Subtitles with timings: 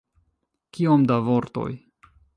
[0.77, 1.69] Kiom da vortoj?